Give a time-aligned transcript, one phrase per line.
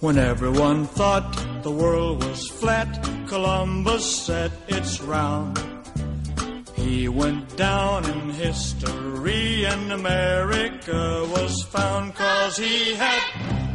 [0.00, 1.30] When everyone thought
[1.62, 2.88] the world was flat,
[3.26, 5.62] Columbus set its round.
[6.74, 13.20] He went down in history and America was found cause he had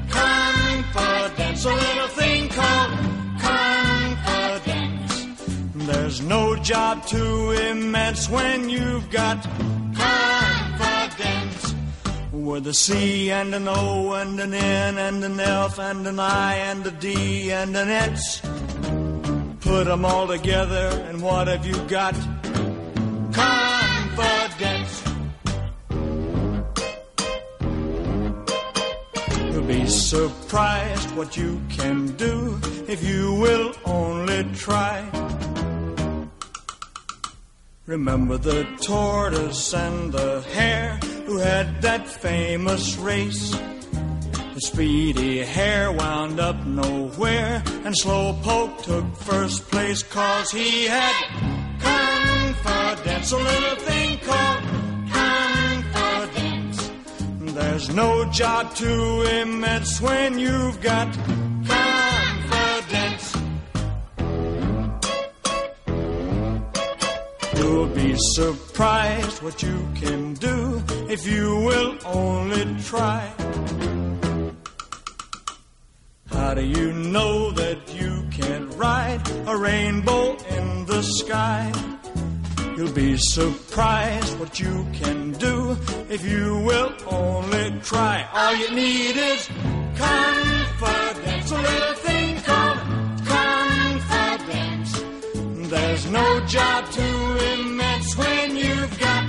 [0.10, 2.92] confidence, a little thing called
[3.40, 5.28] confidence.
[5.76, 9.46] There's no job too immense when you've got.
[12.46, 16.54] With a C and an O and an N and an F and an I
[16.58, 18.40] and a D and an X.
[19.62, 22.14] Put 'em all together and what have you got?
[23.34, 24.94] Confidence.
[29.52, 35.04] You'll be surprised what you can do if you will only try.
[37.88, 43.52] Remember the tortoise and the hare who had that famous race.
[44.54, 51.14] The speedy hare wound up nowhere, and Slowpoke took first place cause he had
[51.80, 54.64] confidence, a little thing called
[55.12, 56.92] confidence.
[57.54, 61.08] There's no job too immense when you've got
[67.58, 73.32] You'll be surprised what you can do if you will only try.
[76.32, 81.72] How do you know that you can ride a rainbow in the sky?
[82.78, 85.78] You'll be surprised what you can do
[86.10, 88.28] if you will only try.
[88.34, 89.48] All you need is
[89.96, 90.55] confidence,
[96.12, 99.28] No job too immense when you've got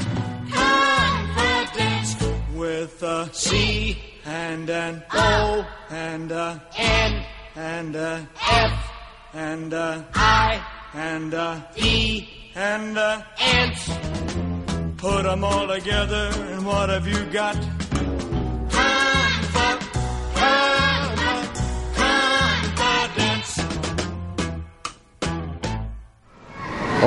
[0.53, 2.17] confidence
[2.55, 7.25] with a C and an O and a N
[7.56, 8.91] and a F
[9.33, 10.61] and a I
[10.95, 13.91] and a E and a ants.
[14.99, 17.56] Put 'em all together and what have you got?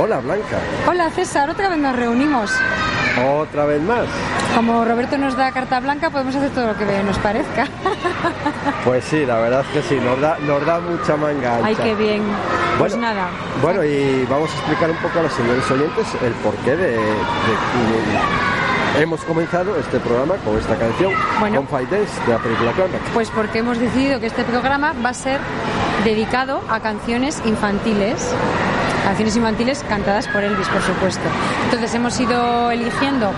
[0.02, 2.52] Hola Blanca, Hola César, otra vez nos reunimos.
[3.42, 4.06] otra vez más.
[4.56, 7.68] Como Roberto nos da carta blanca, podemos hacer todo lo que nos parezca.
[8.86, 11.60] Pues sí, la verdad es que sí, nos da, nos da mucha manga.
[11.64, 12.22] Ay, qué bien.
[12.78, 13.28] Pues nada.
[13.62, 16.98] Bueno, y vamos a explicar un poco a los señores oyentes el porqué de, de-
[16.98, 21.62] de- hemos comenzado este programa con esta canción, Bueno.
[21.70, 22.72] De la película.
[23.14, 25.40] Pues porque hemos decidido que este programa va a ser
[26.06, 28.34] dedicado a canciones infantiles.
[29.10, 31.22] Canciones infantiles cantadas por Elvis, por supuesto.
[31.66, 33.32] Entonces hemos ido eligiendo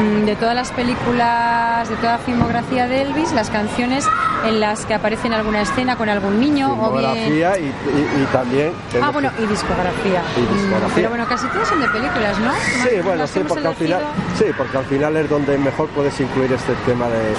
[0.00, 4.04] mm, de todas las películas, de toda la filmografía de Elvis, las canciones
[4.44, 8.26] en las que aparece en alguna escena con algún niño o bien y, y- y
[8.32, 8.72] también...
[9.00, 10.22] Ah, bueno, y discografía.
[10.36, 10.88] Y discografía.
[10.88, 12.50] Mm, Pero bueno, casi todas son de películas, ¿no?
[12.82, 14.02] Sí, bueno, sí porque, al final,
[14.36, 17.34] sí, porque al final es donde mejor puedes incluir este tema de,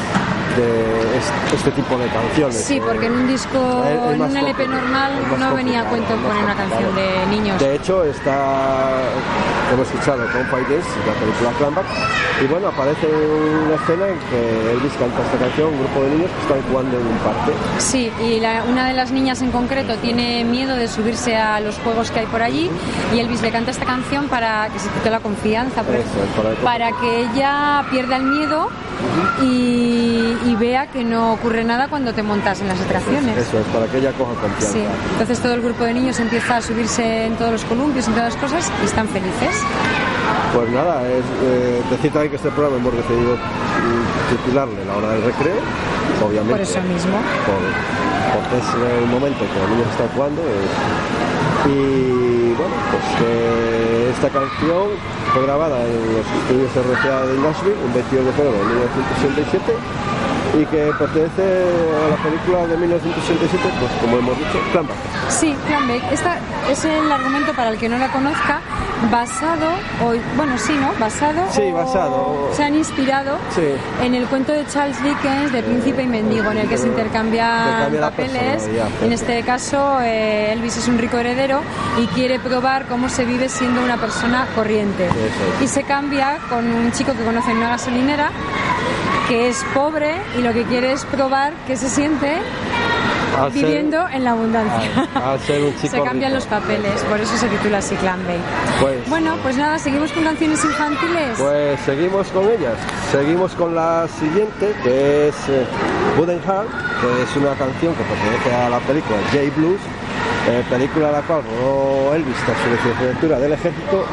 [0.57, 2.55] de este, este tipo de canciones.
[2.63, 6.15] Sí, porque en un disco, Es- es en un LP normal no venía a cuento
[6.15, 7.59] poner una canción de niños.
[7.59, 8.87] De hecho, está,
[9.73, 11.85] hemos escuchado Confidence, la película Clambach,
[12.41, 16.31] y bueno, aparece una escena en que Elvis canta esta canción, un grupo de niños
[16.31, 17.51] que están jugando en un parque.
[17.77, 21.77] Sí, y la- una de las niñas en concreto tiene miedo de subirse a los
[21.79, 22.69] juegos que hay por allí
[23.13, 26.89] y Elvis le canta esta canción para que se quite la confianza, Eso es, para
[26.89, 28.69] para que ella pierda el miedo
[29.41, 33.37] y, y vea que no ocurre nada cuando te montas en las atracciones.
[33.37, 34.71] Eso es, para que ella coja confianza.
[34.71, 38.13] Sí, entonces todo el grupo de niños empieza a subirse en todos los columpios, en
[38.13, 39.55] todas las cosas y están felices.
[40.53, 43.35] Pues nada, es eh, decir también que este programa hemos decidido
[44.29, 45.55] titularle La hora del recreo,
[46.25, 46.51] obviamente.
[46.53, 47.17] Por eso mismo.
[47.45, 47.99] por-
[48.29, 48.69] porque es
[49.01, 50.41] el momento que los niños están jugando.
[50.41, 54.87] eh, y bueno, pues que esta canción
[55.33, 59.73] fue grabada en los estudios RCA de Nashville un 22 de febrero de 1967
[60.57, 64.95] y que pertenece a la película de 1967, pues como hemos dicho, Clambach.
[65.29, 66.01] Sí, Plan B.
[66.11, 66.37] Esta
[66.69, 68.59] es el argumento para el que no la conozca,
[69.11, 69.67] basado,
[70.03, 70.91] o, bueno, sí, ¿no?
[70.99, 71.41] Basado.
[71.51, 72.49] Sí, o- basado.
[72.53, 73.61] Se han inspirado Sí.
[74.03, 77.91] en el cuento de Charles Dickens de Príncipe y Mendigo, en el que se intercambian
[77.99, 78.67] papeles.
[79.03, 81.61] En este caso, eh, Elvis es un rico heredero
[82.01, 85.07] y quiere probar cómo se vive siendo una persona corriente.
[85.61, 88.31] Y se cambia con un chico que conoce en una gasolinera
[89.29, 92.37] que es pobre y lo que quiere es probar qué se siente
[93.37, 95.07] ser- viviendo en la abundancia.
[95.15, 96.35] al- al ser un chico se cambian rico.
[96.35, 98.39] los papeles, por eso se titula así Clan Bay.
[98.81, 101.37] Pues- bueno, pues nada, seguimos con canciones infantiles.
[101.37, 102.73] Pues seguimos con ellas.
[103.11, 105.65] Seguimos con la siguiente, que es eh,
[106.17, 106.67] Wooden Heart,
[107.01, 109.79] que es una canción que pertenece a la película J Blues,
[110.49, 114.05] eh, película a la cual rodó Elvis tras su licenciatura del ejército.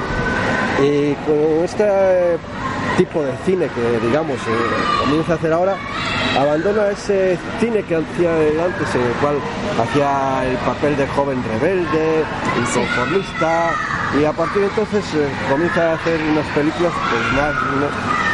[0.83, 2.37] Y con este
[2.97, 5.77] tipo de cine que, digamos, eh, comienza a hacer ahora,
[6.39, 8.31] abandona ese cine que hacía
[8.65, 9.37] antes, en el cual
[9.81, 12.25] hacía el papel de joven rebelde,
[12.59, 13.71] inconformista,
[14.19, 17.55] y a partir de entonces eh, comienza a hacer unas películas pues, más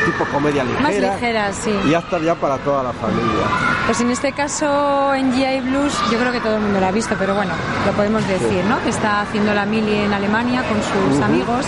[0.05, 0.83] tipo comedia ligera.
[0.83, 1.71] Más ligeras, sí.
[1.89, 3.47] Y hasta ya para toda la familia.
[3.87, 6.91] Pues en este caso, en GI Blues, yo creo que todo el mundo lo ha
[6.93, 7.53] visto, pero bueno,
[7.87, 8.83] lo podemos decir, ¿no?
[8.83, 11.67] Que está haciendo la mili en Alemania con sus amigos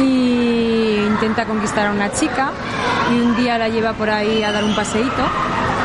[0.00, 0.85] y
[1.16, 2.50] intenta conquistar a una chica
[3.10, 5.22] y un día la lleva por ahí a dar un paseíto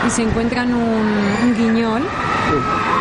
[0.06, 1.08] y se encuentran un,
[1.44, 2.02] un guiñol,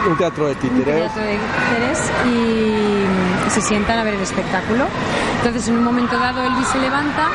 [0.09, 1.01] Un teatro de un títeres.
[1.13, 4.85] teatro de títeres y se sientan a ver el espectáculo.
[5.39, 7.29] Entonces, en un momento dado, Elvis se levanta,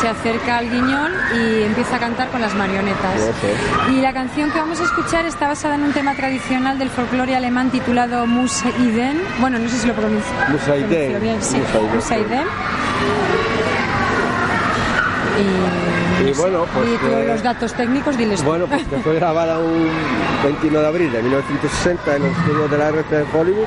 [0.00, 3.14] se acerca al guiñol y empieza a cantar con las marionetas.
[3.20, 6.88] Eso Y la canción que vamos a escuchar está basada en un tema tradicional del
[6.90, 9.20] folclore alemán titulado Museiden.
[9.40, 10.88] Bueno, no sé si lo pronuncio, Museiden.
[10.88, 11.42] pronuncio bien.
[11.42, 11.58] Sí.
[15.36, 18.46] Y, Y bueno, pues, y eh, los datos técnicos, diles tú.
[18.46, 19.88] Bueno, pues que fue grabada un
[20.44, 23.66] 21 de abril de 1960 en los estudios de la RT de Hollywood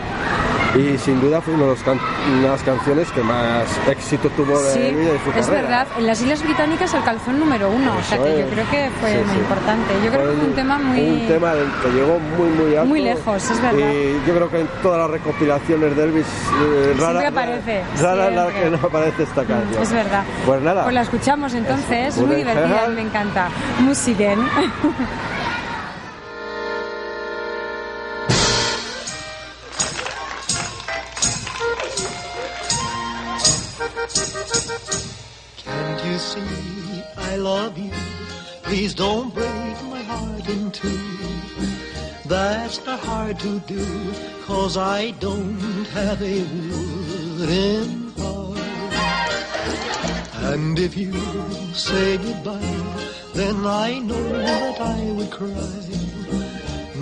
[0.76, 2.00] y sin duda fue una de las, can-
[2.44, 5.62] las canciones que más éxito tuvo Sí, vida y su es carrera.
[5.62, 5.88] verdad.
[5.98, 8.90] En las Islas Británicas alcanzó el número uno, o sea Eso que yo creo que
[9.00, 9.40] fue Sí, muy sí.
[9.40, 9.94] importante.
[10.04, 11.00] Yo creo que fue un tema muy...
[11.02, 13.80] un tema que llegó muy muy alto Muy lejos, es verdad.
[13.80, 18.70] y yo creo que en todas las recopilaciones de Elvis eh, rara, aparece, rara que
[18.70, 20.24] no aparece esta canción Es verdad.
[20.46, 22.22] pues nada Pues la escuchamos entonces, Eso.
[22.22, 23.48] es muy Guten divertida, me encanta.
[23.80, 24.40] Musiken.
[37.48, 37.92] love you?
[38.68, 41.00] Please don't break my heart in two.
[42.34, 43.86] That's not hard to do,
[44.50, 46.38] cause I don't have a
[47.38, 47.90] wooden
[48.20, 48.58] heart.
[50.50, 51.14] And if you
[51.88, 52.80] say goodbye,
[53.40, 53.56] then
[53.88, 55.82] I know that I would cry.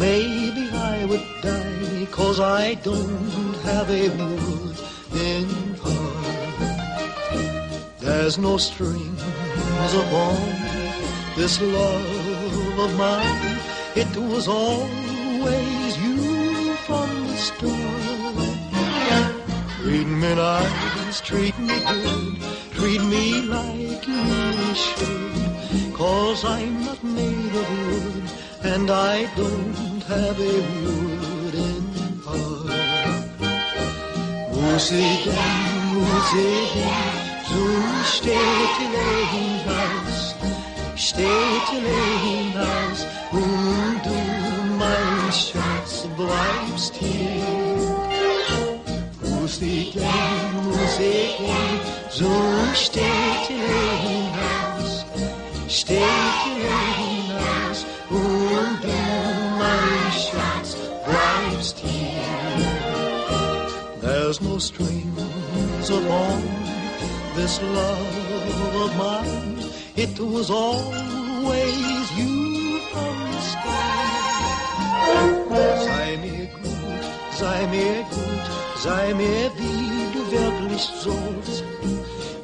[0.05, 0.63] Maybe
[0.93, 5.49] I would die, cause I don't have a wooden
[5.83, 6.15] heart.
[8.05, 8.53] There's no
[9.75, 10.35] strings upon
[11.35, 13.59] this love of mine.
[13.95, 17.75] It was always you from the start.
[19.81, 22.41] Treat me nice, treat me good,
[22.71, 25.93] treat me like you really should.
[25.93, 28.23] Cause I'm not made of wood,
[28.63, 31.85] and I don't have a wooden
[32.25, 32.71] heart.
[34.55, 37.24] Musiken, Musiken,
[37.55, 37.65] du
[38.03, 38.95] steht im
[39.69, 40.35] Haus,
[40.95, 42.99] steht im Haus,
[43.31, 44.19] und du,
[44.77, 47.95] mein Schatz, bleibst hier.
[49.21, 50.01] Musiken,
[50.63, 51.71] Musiken,
[52.09, 52.31] so
[52.73, 55.05] steht im Haus,
[55.67, 56.63] steht im
[57.43, 59.01] Haus, und du,
[59.59, 60.75] mein Schatz,
[61.05, 62.15] bleibst hier.
[64.01, 66.64] There's no strings upon
[67.35, 69.59] this love of mine.
[69.95, 74.15] It was always you from the start.
[75.87, 77.05] Sei mir gut,
[77.39, 78.45] sei mir gut,
[78.83, 81.63] sei mir wie du wirklich sollst.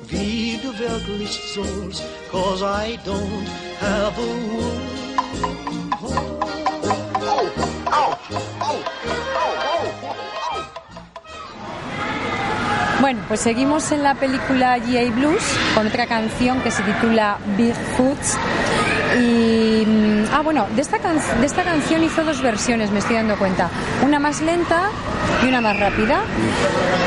[0.08, 3.48] Wie du wirklich sollst, cause I don't
[3.80, 4.22] have a
[13.02, 15.12] Bueno, pues seguimos en la película G.A.
[15.12, 15.42] Blues
[15.74, 18.18] con otra canción que se titula Bigfoot.
[19.20, 19.84] Y.
[19.86, 23.36] mm, Ah, bueno, de esta, can- de esta canción hizo dos versiones, me estoy dando
[23.38, 23.70] cuenta.
[24.06, 24.84] Una más lenta
[25.44, 26.22] y una más rápida.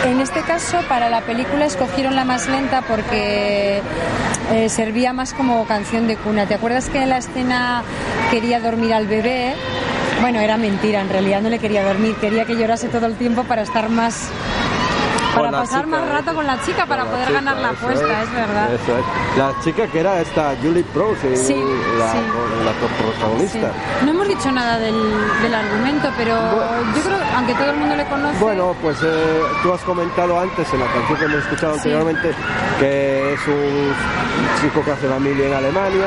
[0.04, 3.80] En este caso, para la película escogieron la más lenta porque
[4.52, 6.44] eh, servía más como canción de cuna.
[6.46, 7.82] ¿Te acuerdas que en la escena
[8.30, 9.54] quería dormir al bebé?
[10.20, 13.44] Bueno, era mentira, en realidad no le quería dormir, quería que llorase todo el tiempo
[13.44, 14.28] para estar más
[15.34, 18.32] para pasar chica, más rato con la chica para poder chica, ganar la apuesta, es,
[18.32, 18.72] verdad.
[18.74, 19.38] eso es.
[19.38, 21.54] La chica que era esta Julie Prose, Sí,
[21.98, 22.18] la, sí.
[22.64, 23.02] la Sí.
[23.02, 23.70] protagonista.
[24.04, 24.94] No hemos dicho nada del,
[25.42, 26.34] del argumento, pero
[26.94, 30.72] yo creo, aunque todo el mundo le conoce, Bueno, pues eh, tú has comentado antes
[30.72, 32.34] en la canción que hemos escuchado anteriormente
[32.78, 33.94] que es un
[34.60, 36.06] chico que hace la mili en Alemania,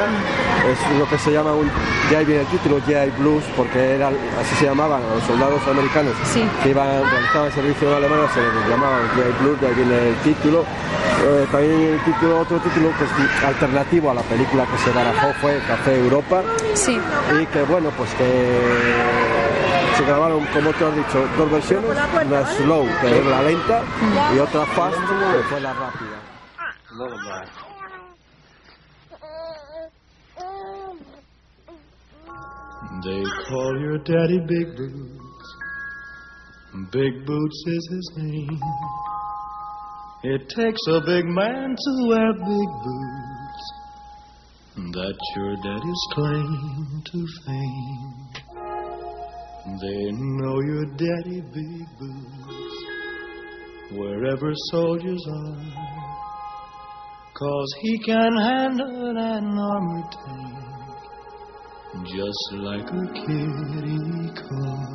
[0.72, 1.70] es lo que se llama un,
[2.16, 6.14] ahí viene el título, GI Blues, porque era, así se llamaban a los soldados americanos
[6.26, 6.48] Sí.
[6.64, 10.16] que iban, realizaban servicio en Alemania, se les llamaban GI Blues, de ahí viene el
[10.18, 10.66] título.
[11.26, 15.34] Eh, también el título, otro título que es alternativo a la película que se barajó
[15.42, 16.42] fue Café Europa.
[16.76, 17.00] Sí.
[17.42, 18.24] Y que bueno, pues que
[19.98, 21.90] se grabaron, como te has dicho, dos versiones,
[22.26, 23.82] una slow, que es la lenta,
[24.36, 27.67] y otra fast, que fue la rápida.
[33.04, 35.56] They call your daddy Big Boots.
[36.92, 38.60] Big Boots is his name.
[40.24, 43.64] It takes a big man to wear big boots.
[44.96, 48.30] That's your daddy's claim to fame.
[49.80, 52.78] They know your daddy Big Boots
[53.92, 55.66] wherever soldiers are.
[57.38, 60.57] Cause he can handle an armored tank
[62.06, 64.88] just like a kitty car.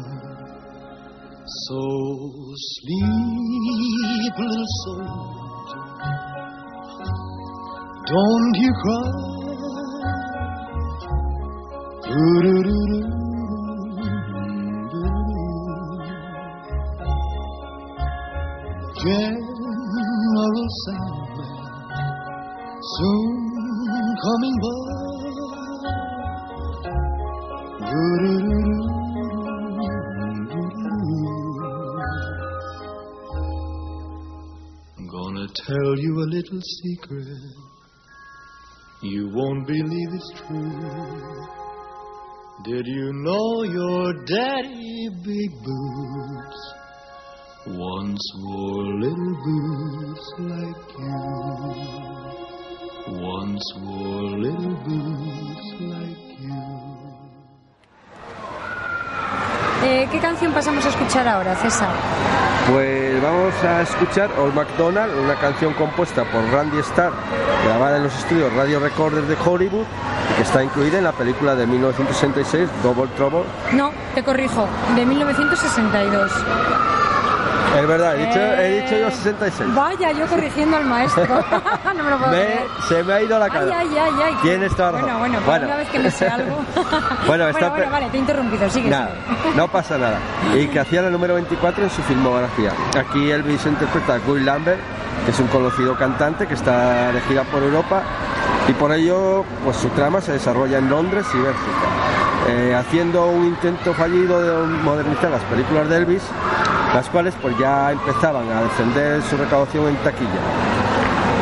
[1.67, 1.81] So
[2.55, 5.85] sleep, little soldier,
[8.07, 9.33] don't you cry.
[19.03, 21.57] General Sandman,
[22.81, 24.92] soon coming by.
[36.53, 37.27] Little secret.
[39.03, 41.47] You won't believe it's true.
[42.65, 46.75] Did you know your daddy, Big Boots,
[47.67, 51.21] once wore little boots like you?
[53.09, 56.92] Once wore little boots like you.
[59.85, 61.89] Eh, ¿Qué canción pasamos a escuchar ahora, César?
[62.71, 67.13] Pues vamos a escuchar Old MacDonald, una canción compuesta por Randy Starr,
[67.65, 69.85] grabada en los estudios Radio Recorders de Hollywood
[70.31, 73.43] y que está incluida en la película de 1966 Double Trouble.
[73.73, 76.33] No, te corrijo, de 1962.
[77.79, 79.75] Es verdad, he dicho, he dicho yo 66.
[79.75, 81.25] Vaya, yo corrigiendo al maestro.
[81.97, 82.67] no me lo puedo Me- creer.
[82.89, 83.79] se me ha ido la cara.
[83.79, 84.35] Ay, ay, ay.
[84.43, 85.67] Tienes toda la Bueno, bueno, Bueno.
[85.67, 86.59] una vez que me sé algo.
[87.27, 88.91] Bueno, está bueno, pe- vale, te he interrumpido, sigue.
[88.91, 89.11] Nada,
[89.57, 90.19] no pasa nada.
[90.55, 92.73] Y que hacía el número 24 en su filmografía.
[92.99, 94.81] Aquí Elvis interpreta a Will Lambert,
[95.25, 98.03] que es un conocido cantante que está de gira por Europa
[98.69, 101.89] y por ello pues su trama se desarrolla en Londres y Bélgica.
[102.49, 106.23] Eh, haciendo un intento fallido de modernizar las películas de Elvis,
[106.95, 110.31] las cuales pues ya empezaban a defender su recaudación en taquilla.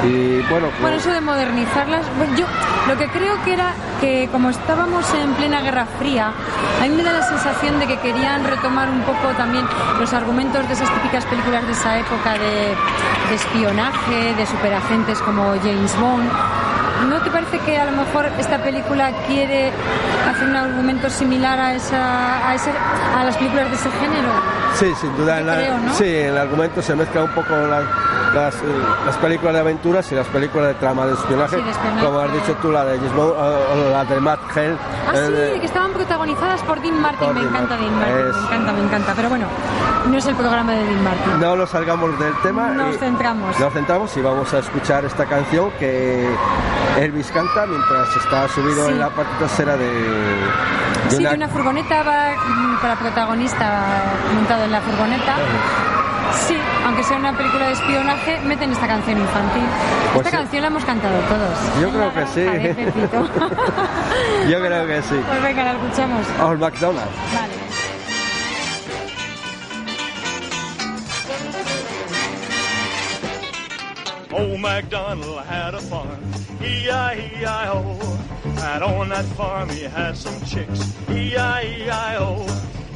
[0.05, 2.47] Y bueno, Bueno, pues- eso de modernizarlas, bueno, yo
[2.89, 6.33] lo que creo que era que como estábamos en plena Guerra Fría,
[6.81, 9.67] a mí me da la sensación de que querían retomar un poco también
[9.99, 12.75] los argumentos de esas típicas películas de esa época de
[13.35, 16.31] espionaje, de superagentes como James Bond.
[17.09, 19.73] ¿No te parece que a lo mejor esta película quiere
[20.31, 22.73] hacer un argumento similar a, esa, a, ese-
[23.17, 24.29] a las películas de ese género?
[24.75, 25.41] Sí, sin duda.
[25.41, 25.95] La- creo, ¿no?
[25.95, 27.85] Sí, el argumento se mezclan un poco las,
[28.35, 28.59] las, eh,
[29.07, 31.57] las películas de aventuras y las películas de trama de espionaje.
[31.57, 32.05] Sí, de espionaje.
[32.07, 34.77] Como has dicho tú, la de James Bond, o- o la de Matt Hell.
[35.09, 37.27] Ah, sí, que estaban protagonizadas por Dean Martin.
[37.27, 37.77] Por me Dean encanta.
[37.77, 39.13] Dean Martin, Es- me encanta, me encanta.
[39.17, 39.47] Pero bueno,
[40.07, 41.41] no es el programa de Dean Martin.
[41.41, 42.69] No nos salgamos del tema.
[42.69, 43.59] Nos centramos.
[43.59, 46.29] Nos centramos y vamos a escuchar esta canción que
[46.99, 48.93] Elvis canta mientras está subido Sí.
[48.93, 53.83] en la parte trasera de, de Sí, de una furgoneta va mm, la protagonista
[54.35, 55.37] montado en la furgoneta.
[55.37, 55.43] Sí,
[56.85, 59.63] aunque sea una película de espionaje, meten esta canción infantil.
[60.15, 60.37] Pues esta sí.
[60.43, 61.59] canción la hemos cantado todos.
[61.81, 62.45] Yo En creo que sí.
[64.51, 65.21] Yo creo que sí.
[65.27, 66.27] Pues venga, la escuchamos.
[66.43, 67.11] Old McDonald.
[67.35, 67.55] Vale.
[74.33, 76.21] Old MacDonald had a farm,
[76.63, 77.99] E-I-E-I-O.
[78.63, 82.47] And on that farm he had some chicks, E-I-E-I-O.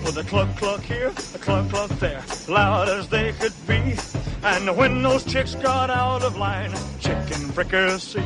[0.05, 3.97] With a cluck cluck here, a cluck cluck there, loud as they could be.
[4.43, 8.21] And when those chicks got out of line, chicken fricassee.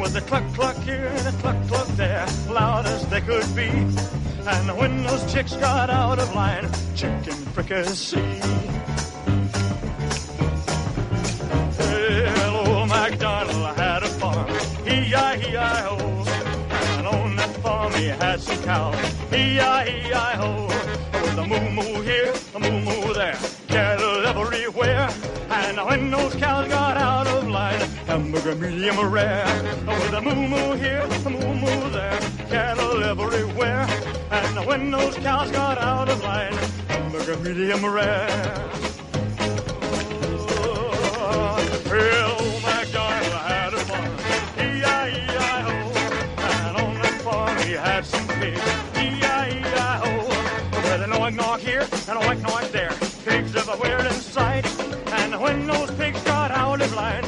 [0.00, 3.68] With a cluck cluck here and a cluck cluck there, loud as they could be.
[4.46, 8.40] And when those chicks got out of line, chicken fricassee.
[11.78, 14.50] Well, old MacDonald had a farm,
[14.86, 15.97] E-I-E-I-O.
[17.94, 18.94] He had some cows,
[19.32, 20.66] E-I-E-I-O.
[21.22, 25.08] With a moo-moo here, a moo-moo there, cattle everywhere.
[25.50, 29.44] And when those cows got out of line, hamburger medium rare.
[29.86, 32.18] With a moo-moo here, a moo-moo there,
[32.48, 33.86] cattle everywhere.
[34.30, 36.52] And when those cows got out of line,
[36.88, 38.28] hamburger medium rare.
[40.50, 42.47] Oh, well,
[48.42, 50.10] E-I-E-I-O.
[50.88, 52.92] With an oink knock here and a white knock there.
[53.24, 54.66] Pigs everywhere in sight.
[55.12, 57.22] And when those pigs got out of line,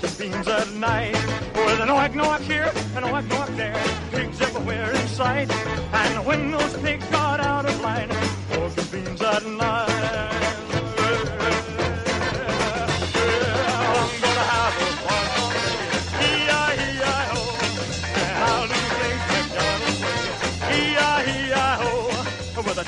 [0.00, 1.14] the beams at night.
[1.54, 3.82] With an oink knock here and a white knock there.
[4.10, 5.50] Pigs everywhere in sight.
[5.50, 9.91] And when those pigs got out of line, the beams at night.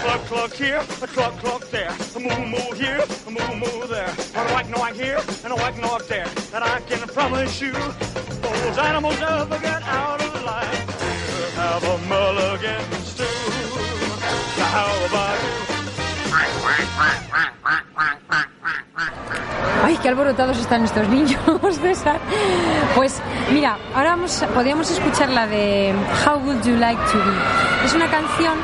[0.04, 4.12] Cluck cluck here, a cluck cluck there, a moo moo here, a moo moo there,
[4.38, 6.28] a whack knock here, and a whack knock there.
[6.54, 10.86] And I can promise you, those animals never get out of line.
[11.56, 13.24] Have a mulligan stew.
[14.74, 15.64] How about?
[19.84, 21.38] Ay, qué alborotados están estos niños,
[21.82, 22.18] César.
[22.94, 23.20] Pues
[23.52, 25.94] mira, ahora vamos, podríamos escuchar la de
[26.24, 27.84] How Would You Like to Be.
[27.84, 28.54] Es una canción,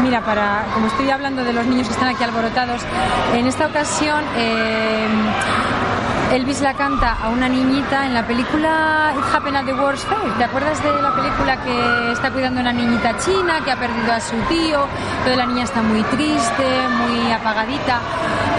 [0.00, 2.82] mira, para como estoy hablando de los niños que están aquí alborotados,
[3.34, 5.06] en esta ocasión eh,
[6.32, 10.32] Elvis la canta a una niñita en la película It Happened at the World's Fair.
[10.38, 14.12] ¿Te acuerdas de la película que está cuidando a una niñita china que ha perdido
[14.12, 14.86] a su tío?
[15.24, 16.64] Toda la niña está muy triste,
[16.98, 17.98] muy apagadita.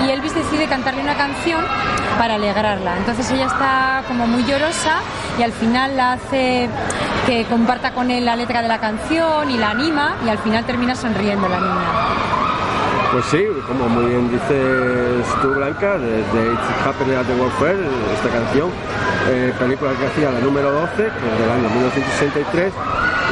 [0.05, 1.63] Y Elvis decide cantarle una canción
[2.17, 2.97] para alegrarla.
[2.97, 4.97] Entonces ella está como muy llorosa
[5.39, 6.69] y al final la hace
[7.25, 10.65] que comparta con él la letra de la canción y la anima y al final
[10.65, 12.40] termina sonriendo la niña.
[13.11, 17.75] Pues sí, como muy bien dices tú, Blanca, desde It's Happening at the World Fair,
[18.13, 18.69] esta canción,
[19.29, 22.73] eh, película que hacía la número 12, que es del año 1963,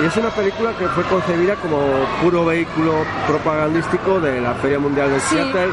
[0.02, 1.78] y es una película que fue concebida como
[2.22, 2.92] puro vehículo
[3.26, 5.72] propagandístico de la Feria Mundial de Sí, Seattle,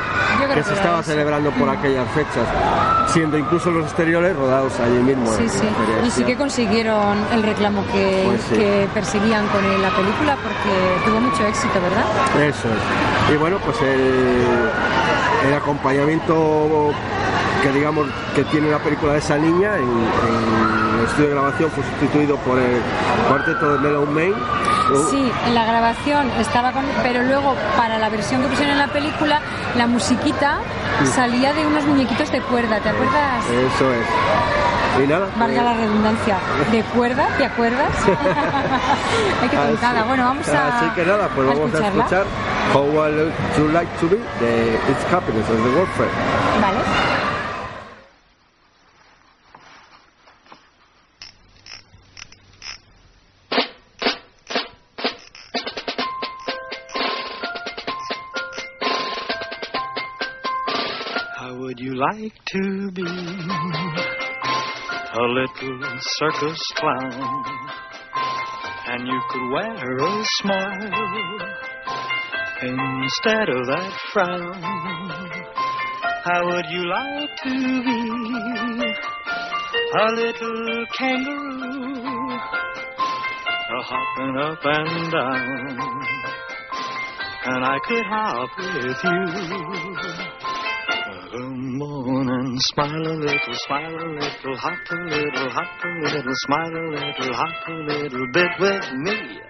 [0.55, 1.11] que se estaba eso.
[1.11, 1.79] celebrando por Mm.
[1.79, 2.47] aquellas fechas,
[3.09, 5.33] siendo incluso los exteriores rodados allí mismo.
[5.33, 5.67] Sí, sí.
[6.07, 8.55] Y sí que consiguieron el reclamo que, Pues sí.
[8.55, 12.05] que perseguían con la película porque tuvo mucho éxito, ¿verdad?
[12.49, 13.16] Eso es.
[13.33, 14.49] Y bueno, pues el,
[15.47, 16.93] el acompañamiento
[17.63, 21.71] que digamos que tiene la película de esa niña en, en el estudio de grabación
[21.71, 22.81] fue sustituido por el
[23.29, 24.35] cuarteto de Mellow Main.
[25.11, 26.85] Sí, en la grabación estaba con...
[27.03, 29.41] Pero luego, para la versión que pusieron en la película,
[29.77, 30.59] la musiquita
[31.13, 33.45] salía de unos muñequitos de cuerda, ¿te acuerdas?
[33.47, 34.07] Eso es.
[35.03, 35.29] Y nada.
[35.39, 36.39] Valga la redundancia.
[36.73, 37.29] ¿De cuerda?
[37.37, 37.91] ¿Te acuerdas?
[39.43, 40.05] Hay que así- tontada.
[40.05, 42.05] Bueno, vamos a Así que nada, pues a vamos a escucharla.
[42.05, 42.25] escuchar
[42.75, 46.09] How Would You Like to Be de It's Happiness of the World Fair.
[46.61, 46.79] Vale.
[61.39, 63.03] How would you like to be
[65.17, 65.81] a little
[66.19, 67.45] circus clown?
[68.89, 70.91] And you could wear a smile
[72.63, 74.61] instead of that frown.
[76.23, 77.51] How would you like to
[77.83, 78.01] be
[79.95, 82.39] a little kangaroo,
[83.89, 85.79] hopping up and down?
[87.47, 90.26] And I could hop with you.
[91.35, 96.71] On and smile a little, smile a little, hop a little, hop a little, smile
[96.71, 99.41] a little, hop a little bit with me.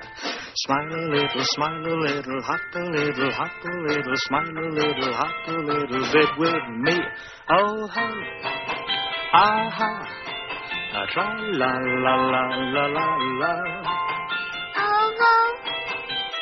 [0.54, 5.12] Smile a little, smile a little, hop a little, hop a little, smile a little,
[5.12, 6.98] hop a little bit with me.
[7.50, 8.06] Oh, ho,
[9.34, 10.08] aha,
[10.94, 13.06] ah, tra la la la la la
[13.40, 13.52] la.
[14.78, 15.36] Oh, ho,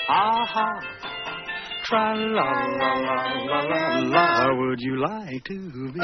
[0.09, 0.93] aha.
[1.85, 4.55] Tra la la la la la la.
[4.57, 5.59] Would you like to
[5.92, 6.01] be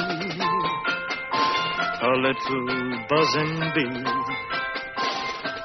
[2.02, 2.66] a little
[3.08, 4.04] buzzing bee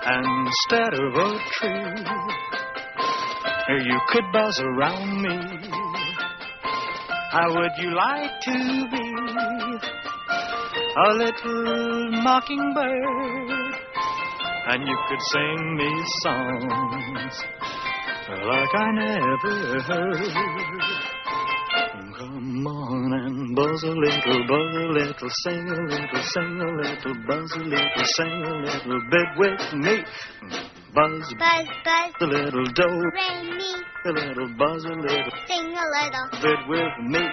[0.07, 1.99] instead of a tree?
[3.67, 5.37] You could buzz around me.
[7.31, 9.07] How would you like to be
[10.95, 13.75] a little mockingbird?
[14.67, 15.91] And you could sing me
[16.23, 17.43] songs
[18.27, 20.17] like I never heard.
[22.17, 27.15] Come on and buzz a little, buzz a little, sing a little, sing a little,
[27.27, 30.03] buzz a little, sing a little bit with me.
[30.95, 35.85] Buzz, Buzz, buzz, a little do, rain me, a little buzz a little sing a
[35.97, 36.29] little.
[36.41, 37.27] bit with me.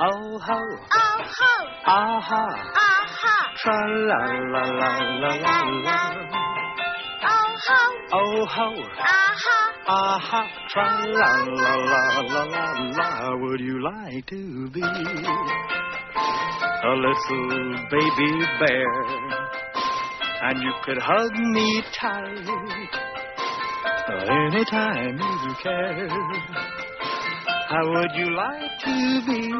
[0.00, 0.60] Oh ho,
[0.94, 5.62] Oh ho, aha, aha, tra la la la la la
[6.30, 6.47] la.
[7.70, 7.74] Oh
[8.12, 12.64] ho, Oh ho, aha, aha, tra la la la la la
[12.96, 13.08] la.
[13.36, 14.84] Would you like to be a
[17.04, 17.48] little
[17.90, 18.92] baby bear?
[20.40, 22.48] And you could hug me tight
[24.30, 26.08] anytime you care.
[27.68, 29.52] How would you like to be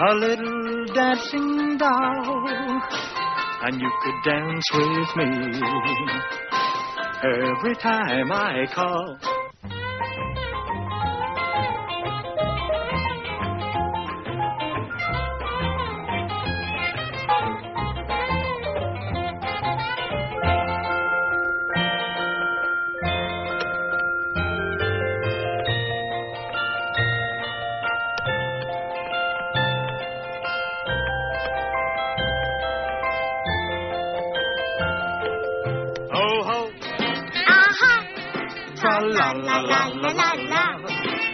[0.00, 2.82] a little dancing doll?
[3.66, 5.58] And you could dance with me
[7.22, 9.33] every time I call.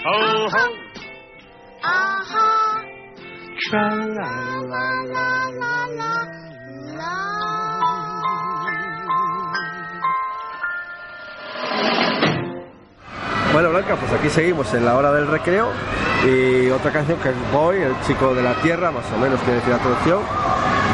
[0.02, 0.48] Oh ho,
[1.82, 2.80] Aha.
[3.68, 4.30] tra la
[4.70, 6.24] la la la
[6.96, 7.14] la.
[13.52, 15.68] Bueno, Blanca, pues aquí seguimos en la hora del recreo
[16.24, 19.56] y otra canción que es Boy, el chico de la tierra, más o menos quiere
[19.56, 20.22] decir la traducción,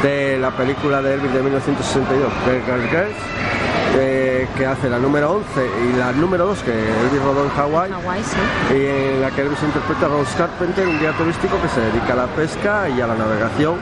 [0.03, 3.15] de la película de Elvis de 1962, de Girls
[3.97, 5.47] Que hace la número 11
[5.89, 7.91] y la número 2 que Elvis rodó en Hawái
[8.23, 8.75] sí.
[8.75, 12.13] y en la que Elvis interpreta a Rose Carpenter, un guía turístico que se dedica
[12.13, 13.77] a la pesca y a la navegación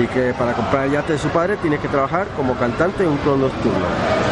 [0.00, 3.10] y que para comprar el yate de su padre tiene que trabajar como cantante en
[3.10, 3.86] un club nocturno.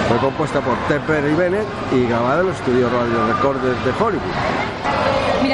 [0.09, 4.60] Fue compuesta por Tepper y Bennett y grabada en los estudios Radio Recorders de Hollywood.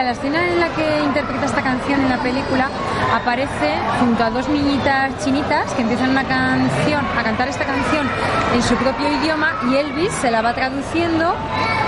[0.06, 2.68] La escena en la que interpreta esta canción en la película
[3.12, 8.08] aparece junto a dos niñitas chinitas que empiezan una canción, a cantar esta canción
[8.54, 11.34] en su propio idioma y Elvis se la va traduciendo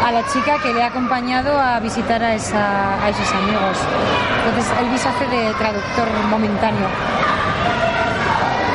[0.04, 3.78] a la chica que le ha acompañado a visitar a, esa- a esos amigos.
[4.48, 6.88] Entonces Elvis hace de traductor momentáneo.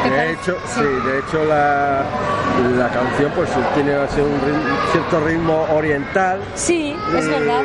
[0.04, 2.02] ¿Te De hecho, sí, de hecho la,
[2.78, 6.40] la canción pues tiene así un ritmo- cierto ritmo oriental.
[6.56, 7.62] Sí, es verdad.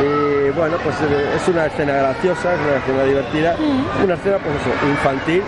[0.00, 3.56] Y bueno, pues eh, es una escena graciosa, es una escena divertida,
[4.02, 5.42] una escena pues eso, infantil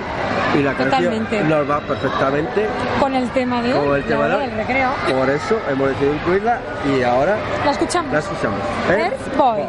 [0.58, 1.38] y la Totalmente.
[1.38, 2.66] canción nos va perfectamente
[3.00, 4.90] Con el tema de hoy, con el tema de del recreo.
[5.18, 8.12] Por eso hemos decidido incluirla y ahora La escuchamos.
[8.12, 8.58] la escuchamos.
[8.90, 9.62] Earth Boy.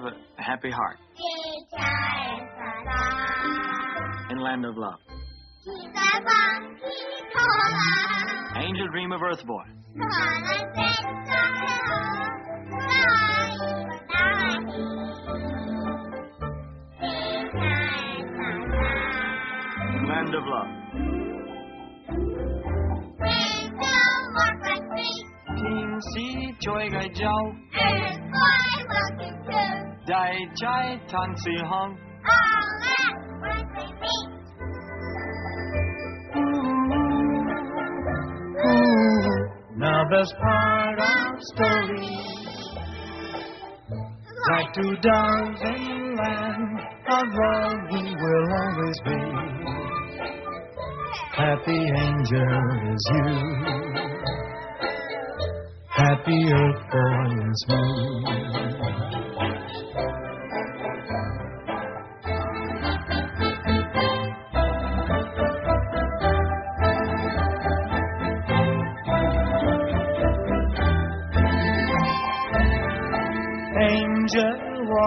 [0.00, 0.96] of a happy heart.
[4.30, 4.98] In land of love.
[8.56, 9.64] Angel dream of earth boy.
[20.08, 20.68] Land of love.
[25.56, 27.28] Team C, joy, 该教。
[30.10, 31.96] Đại trái than sĩ hong.
[39.76, 42.08] Now best part of story.
[44.50, 49.18] Like two doves land of love we will always be.
[51.32, 52.62] Happy angel
[52.94, 53.30] is you.
[55.88, 59.09] Happy earth boy is me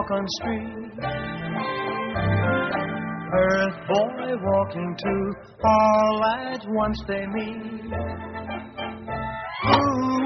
[0.04, 1.00] walk on street.
[3.36, 5.34] Earth boy walking too
[5.66, 7.94] All at once they meet.
[9.66, 10.20] Ooh,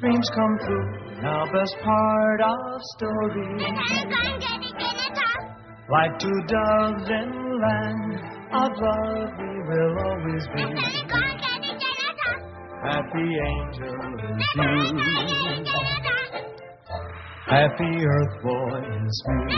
[0.00, 0.90] dreams come true.
[1.22, 3.58] Now best part of story.
[5.90, 8.20] Like two doves in land
[8.52, 10.62] of love we will always be.
[12.84, 13.96] Happy angel
[14.30, 15.97] is you
[17.50, 19.56] Happy earth boy is me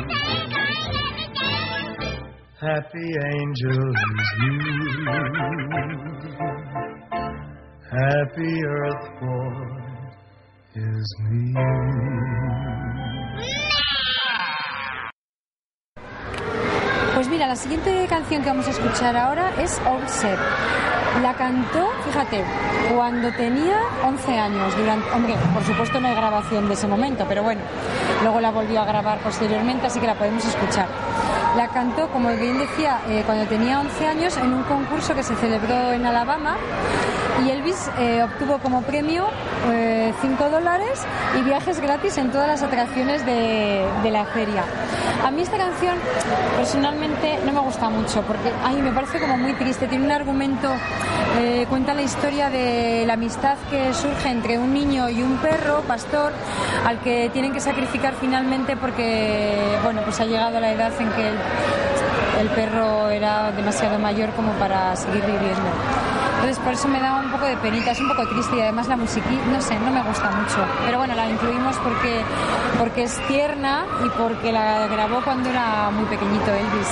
[2.61, 4.61] Happy angel is you.
[7.91, 9.71] Happy earth boy
[10.77, 11.43] is me
[17.51, 20.39] la siguiente canción que vamos a escuchar ahora es Old Set.
[21.21, 22.45] La cantó, fíjate,
[22.95, 24.77] cuando tenía 11 años.
[24.77, 27.61] Durante, hombre, por supuesto no hay grabación de ese momento, pero bueno,
[28.23, 30.87] luego la volvió a grabar posteriormente, así que la podemos escuchar.
[31.57, 35.35] La cantó, como bien decía, eh, cuando tenía 11 años en un concurso que se
[35.35, 36.57] celebró en Alabama
[37.45, 39.27] y Elvis eh, obtuvo como premio
[40.21, 41.01] 5 dólares
[41.39, 44.65] y viajes gratis en todas las atracciones de, de la feria.
[45.25, 45.97] A mí esta canción
[46.57, 49.87] personalmente no me gusta mucho porque a mí me parece como muy triste.
[49.87, 50.73] Tiene un argumento,
[51.39, 55.83] eh, cuenta la historia de la amistad que surge entre un niño y un perro,
[55.83, 56.33] pastor,
[56.87, 61.29] al que tienen que sacrificar finalmente porque, bueno, pues ha llegado la edad en que
[61.29, 61.37] el,
[62.41, 65.71] el perro era demasiado mayor como para seguir viviendo.
[66.41, 68.97] Entonces por eso me da poco de penita, es un poco triste y además la
[68.97, 70.59] musiquita, no sé, no me gusta mucho.
[70.85, 72.21] Pero bueno, la incluimos porque,
[72.79, 76.89] porque es tierna y porque la grabó cuando era muy pequeñito Elvis.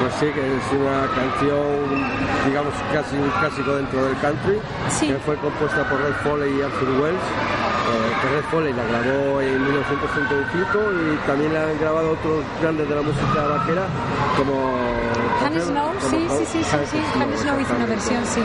[0.00, 2.06] Pues sí, que es una canción,
[2.46, 5.08] digamos, casi un clásico dentro del country, Sí.
[5.08, 7.18] que fue compuesta por Red Foley y Arthur Wells.
[7.88, 12.86] eh, que Red Foley la grabó en 1935 y también la han grabado otros grandes
[12.86, 13.82] de la música vaquera
[14.36, 14.76] como
[15.44, 16.98] Hannes Snow, sí, sí, sí, sí, sí.
[17.42, 18.42] Snow hizo una versión, sí.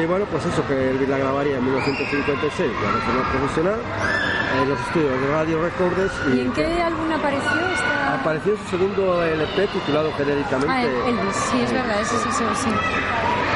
[0.00, 3.78] Y bueno, pues eso, que Elvis la grabaría en 1956, ya de forma profesional,
[4.60, 8.14] en los estudios de Radio Records ¿Y en qué álbum apareció esta...?
[8.20, 12.28] apareció en su segundo LP titulado genéricamente Ah, el- Elvis, sí, es verdad, ese sí,
[12.32, 12.70] sí, sí.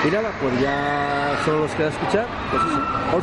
[0.09, 3.16] Y nada, pues ya solo nos queda escuchar, pues eso.
[3.16, 3.22] All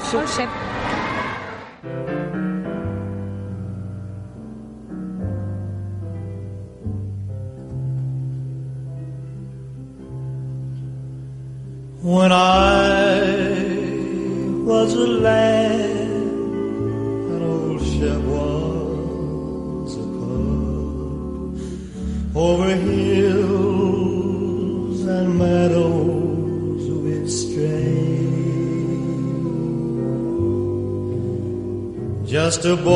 [32.65, 32.95] a boy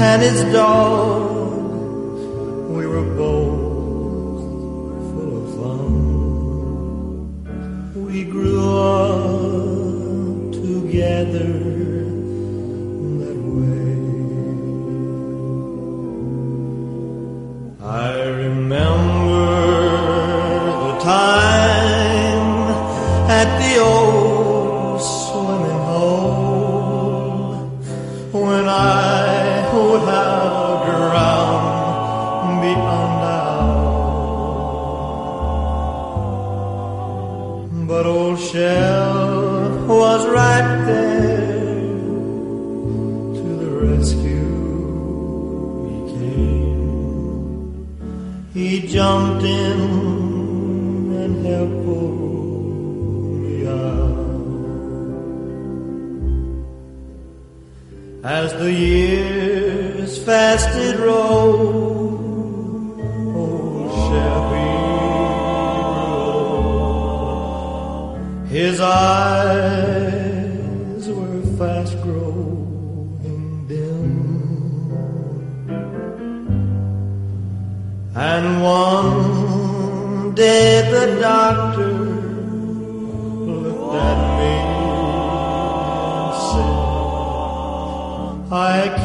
[0.00, 0.87] and his dog,
[58.24, 61.77] As the years fast did roll,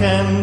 [0.04, 0.42] can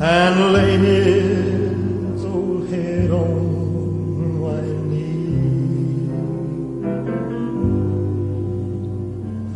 [0.00, 6.10] and laid his old head on my knee.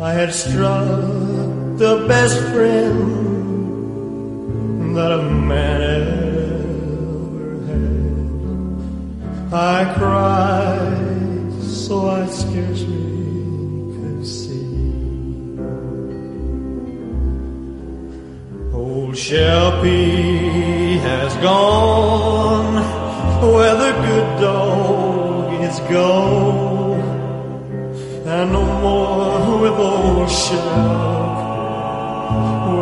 [0.01, 0.87] I had struck
[1.79, 3.30] the best friend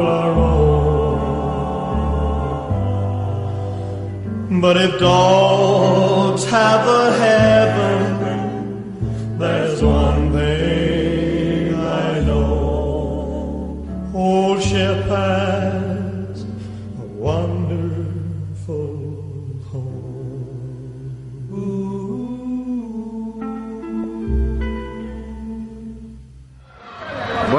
[0.07, 1.19] I roam.
[4.61, 7.68] But if dogs have a heaven,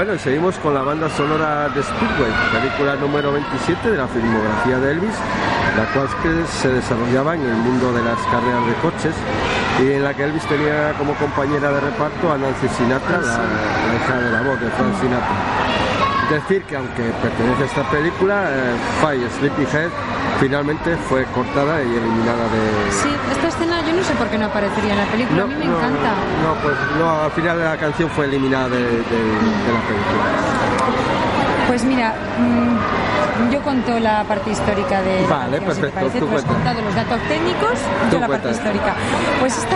[0.10, 4.80] Bueno, y seguimos con la banda sonora de Speedway, película número 27 de la filmografía
[4.80, 5.13] de Elvis,
[5.78, 9.13] la cual que se desarrollaba en el mundo de las carreras de coches
[9.80, 13.95] y en la que Elvis tenía como compañera de reparto a Nancy Sinatra, la, la
[13.95, 15.36] hija de la voz de Frank Sinatra.
[16.32, 19.91] Decir que aunque pertenece a esta película, eh, Fire Sleepyhead
[20.39, 24.45] finalmente fue cortada y eliminada de, Sí, esta escena yo no sé por qué no
[24.45, 26.12] aparecería en la película, a mí me no, encanta.
[26.43, 30.23] No, pues no, al final la canción fue eliminada de, de- de la película.
[31.67, 35.93] Pues mira, mm, yo conto la parte histórica de la Vale, canción, si te perfecto,
[35.99, 36.19] parece.
[36.19, 37.73] tú Tú has contado los datos técnicos,
[38.10, 38.95] Tú yo la parte histórica.
[39.39, 39.75] Pues esta,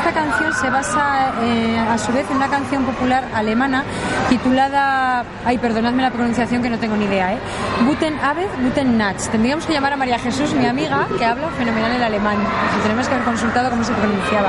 [0.00, 3.84] esta canción se basa eh, a su vez en una canción popular alemana
[4.30, 7.38] titulada, ay, perdonadme la pronunciación que no tengo ni idea, ¿eh?
[7.86, 9.28] Guten Abend, Guten Nacht.
[9.30, 12.38] Tendríamos que llamar a María Jesús, mi amiga, que habla fenomenal el alemán.
[12.82, 14.48] Tenemos que haber consultado cómo se pronunciaba.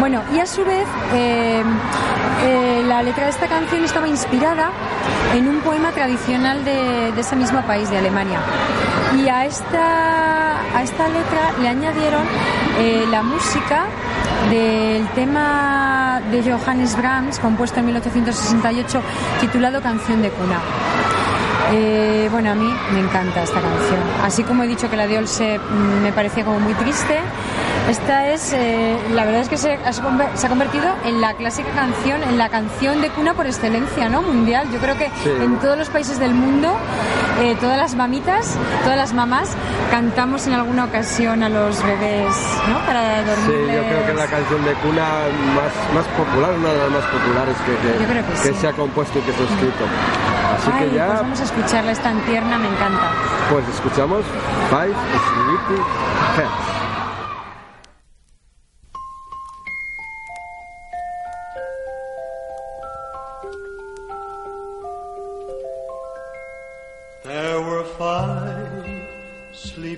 [0.00, 1.62] Bueno, y a su vez, eh,
[2.44, 4.70] eh, la letra de esta canción estaba inspirada
[5.32, 8.40] en un poema tradicional de, ese mismo país, de Alemania.
[9.16, 12.24] Y a esta, a esta letra le añadieron
[13.10, 13.86] la música
[14.50, 19.02] del tema de Johannes Brahms, compuesto en 1868,
[19.40, 20.60] titulado Canción de cuna.
[21.72, 24.00] Eh, bueno, a mí me encanta esta canción.
[24.22, 27.18] Así como he dicho que la de Olse mm, me parecía como muy triste,
[27.88, 31.34] esta es, eh, la verdad es que se ha, conver- se ha convertido en la
[31.34, 34.22] clásica canción, en la canción de cuna por excelencia, ¿no?
[34.22, 34.68] Mundial.
[34.72, 35.30] Yo creo que Sí.
[35.40, 36.74] en todos los países del mundo,
[37.40, 39.50] eh, todas las mamitas, todas las mamás,
[39.90, 42.34] cantamos en alguna ocasión a los bebés,
[42.68, 42.78] ¿no?
[42.86, 43.74] Para Sí, dormir.
[43.76, 45.04] yo creo que es la canción de cuna
[45.54, 47.76] más, más popular, una de las más populares que,
[48.42, 48.60] que- sí.
[48.60, 49.84] se ha compuesto y que se ha escrito.
[50.58, 53.10] Así Ay, que ya, pues vamos a escucharla, es tan tierna, me encanta.
[53.50, 54.24] pues escuchamos
[54.70, 55.80] Five Sleepy
[56.36, 56.85] Heads.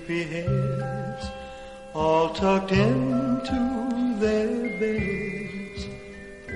[0.09, 1.27] Sleepy heads
[1.93, 3.59] all tucked into
[4.17, 5.85] their beds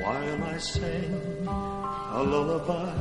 [0.02, 2.96] while I sang a lullaby.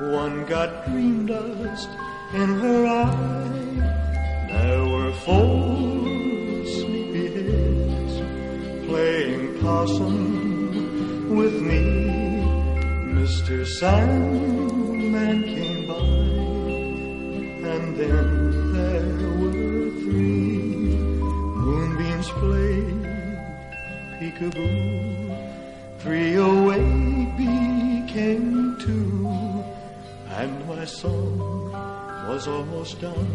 [0.00, 1.90] One got green dust
[2.32, 4.48] in her eye.
[4.48, 5.76] There were four
[6.64, 8.14] sleepy heads
[8.88, 11.84] playing possum with me.
[13.20, 13.66] Mr.
[13.66, 18.47] Sandman came by, and then
[24.38, 25.36] peekaboo.
[25.98, 29.64] Three awake became two,
[30.38, 31.72] and my song
[32.28, 33.26] was almost done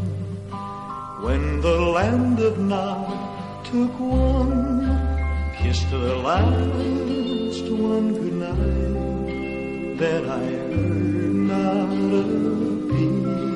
[1.22, 9.98] when the land of Nod took one, kissed the last one goodnight.
[9.98, 12.24] Then I heard not a
[12.90, 13.53] peep.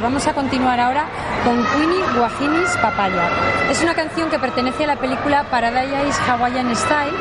[0.00, 1.06] Vamos a continuar ahora
[1.44, 3.28] con Queenie Guajinis Papaya.
[3.70, 7.14] Es una canción que pertenece a la película Paradise Hawaiian Style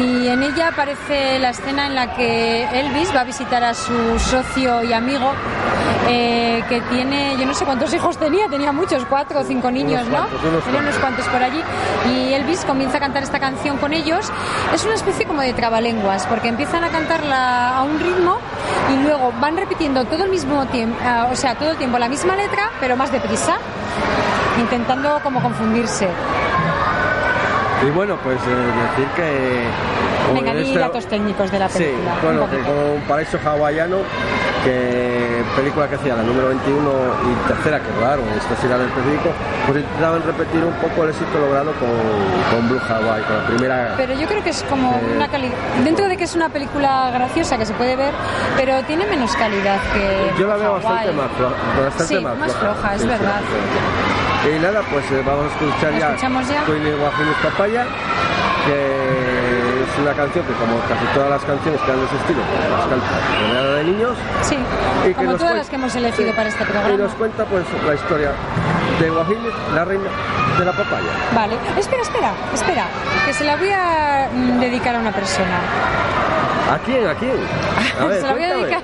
[0.00, 4.18] y en ella aparece la escena en la que Elvis va a visitar a su
[4.18, 5.32] socio y amigo
[6.08, 10.06] eh, que tiene, yo no sé cuántos hijos tenía, tenía muchos, cuatro o cinco niños,
[10.06, 10.28] Unos ¿no?
[10.28, 11.60] cuantos, unos Tenía unos cuantos por allí
[12.12, 14.30] y Elvis comienza a cantar esta canción con ellos.
[14.72, 18.38] Es una especie como de trabalenguas porque empiezan a cantarla a un ritmo
[18.92, 20.96] y luego van repitiendo todo el mismo tiempo,
[21.30, 23.56] o sea, todo el tiempo la misma letra, pero más deprisa,
[24.58, 26.08] intentando como confundirse.
[27.86, 29.62] Y bueno, pues eh, decir que...
[30.26, 32.12] como Venga, en di este- datos técnicos de la Sí, película.
[32.14, 32.74] un bueno, que poquito.
[32.92, 33.98] con Paraíso Hawaiano,
[34.64, 36.90] que película que hacía la número 21
[37.30, 39.30] y tercera que rodaron, esta sí era del específico,
[39.66, 41.88] pues intentaban repetir un poco el éxito logrado con,
[42.50, 43.94] con Blue Hawaii, con la primera...
[43.96, 45.54] Pero yo creo que es como Eh, una calidad.
[45.84, 48.12] Dentro de que es una película graciosa que se puede ver,
[48.56, 50.32] pero tiene menos calidad que.
[50.40, 51.54] Yo la veo bastante más floja.
[51.84, 53.40] Bastante Sí, más floja, es verdad.
[54.54, 56.64] Y nada, pues eh, vamos a escuchar ya, Escuchamos ya.
[56.64, 57.86] Queen Guajillos Papaya,
[58.66, 58.97] que
[59.98, 62.70] es una canción que como casi todas las canciones que dan de ese estilo, pues,
[62.70, 63.06] las canta
[63.48, 64.14] rodeada de niños.
[64.42, 64.56] Sí,
[65.04, 66.36] Y que como todas las que hemos elegido Sí.
[66.36, 66.96] para este Y programa.
[66.96, 68.30] nos cuenta pues la historia
[69.00, 70.10] de Guajillos, la reina
[70.58, 71.10] de la papaya.
[71.34, 72.84] Vale, espera, espera, espera,
[73.26, 75.58] que se la voy a mm, dedicar a una persona.
[76.72, 77.06] ¿A quién?
[77.08, 77.36] ¿A quién?
[78.00, 78.82] A ver, se la voy a dedicar.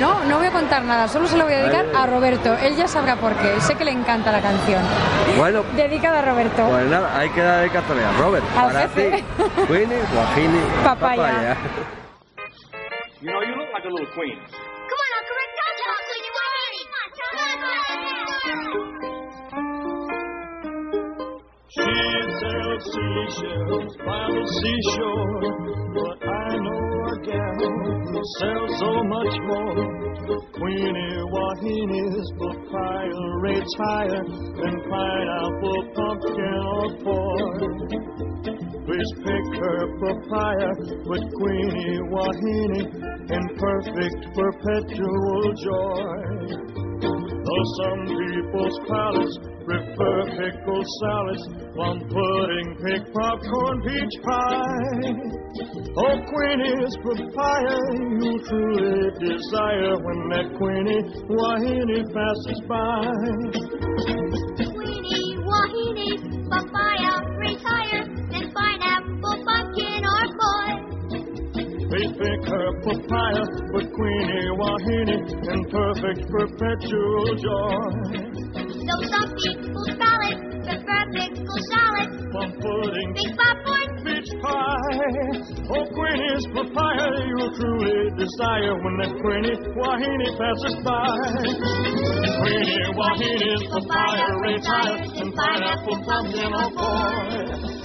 [0.00, 2.54] No, no voy a contar nada, solo se la voy a dedicar a Roberto.
[2.54, 3.60] Él ya sabrá por qué.
[3.60, 4.82] Sé que le encanta la canción.
[5.38, 6.66] Bueno, Dedicada a Roberto.
[6.68, 8.10] pues nada, hay que dar dedicatoria.
[8.18, 9.10] Robert, Al para jefe.
[9.10, 9.24] ti,
[9.66, 11.56] Queenie, Guajini, Papaya.
[13.20, 14.38] You know, you look like a little queen.
[14.38, 17.36] Come on, Uncle Rick, don't talk, Queenie.
[21.68, 25.40] She sells seashells by the seashore,
[25.94, 30.06] but I know gal who sells so much more.
[30.56, 37.58] Queenie Wahine's papaya rates higher than pineapple, pumpkin, or pork.
[38.86, 40.70] Please pick her papaya
[41.06, 42.82] with Queenie Wahine
[43.30, 46.66] in perfect perpetual joy.
[47.00, 51.42] Though some people's palates prefer pickled salads,
[51.74, 55.10] plum pudding, pig popcorn, peach pie.
[55.98, 57.78] Oh, Queenie's papaya,
[58.14, 63.10] you truly desire when that Queenie Wahine passes by.
[64.70, 66.10] Queenie Wahine,
[66.46, 67.12] papaya,
[67.42, 70.70] retire, then pineapple, pumpkin, or boy.
[71.90, 75.16] They pick her papaya with Queenie Wahine
[75.50, 78.45] in perfect perpetual joy.
[78.86, 84.94] Though some people's palate prefer pickle salad, Plum pudding, big popcorn, peach pie.
[85.74, 91.02] Oh, Queenie's papaya, you truly desire when that Queenie Wahine passes by.
[92.38, 97.75] Queenie Wahine's papaya retire and pineapple pumpkin or boy.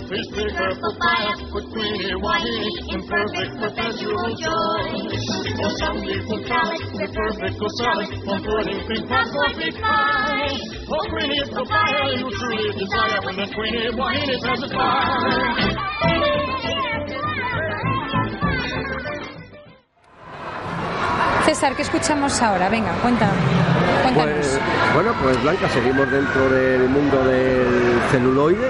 [21.45, 22.69] César, ¿qué escuchamos ahora?
[22.69, 23.70] Venga, cuéntanos.
[24.13, 24.59] Pues,
[24.93, 28.67] bueno, pues Blanca, seguimos dentro del mundo del celuloide,